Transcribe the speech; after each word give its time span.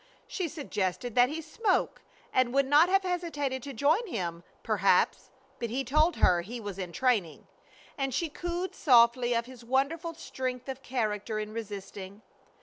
She 0.25 0.47
suggested 0.47 1.13
that 1.13 1.29
he 1.29 1.43
smoke, 1.43 2.01
and 2.33 2.55
would 2.55 2.65
not 2.65 2.89
have 2.89 3.03
hesitated 3.03 3.61
to 3.61 3.71
join 3.71 4.07
him, 4.07 4.43
perhaps, 4.63 5.29
but 5.59 5.69
he 5.69 5.83
told 5.83 6.15
her 6.15 6.41
he 6.41 6.59
was 6.59 6.79
in 6.79 6.91
training, 6.91 7.45
and 7.99 8.11
she 8.11 8.27
cooed 8.27 8.73
softly 8.73 9.35
of 9.35 9.45
his 9.45 9.63
wonderful 9.63 10.15
strength 10.15 10.67
of 10.67 10.81
character 10.81 11.37
in 11.37 11.53
resisting. 11.53 12.23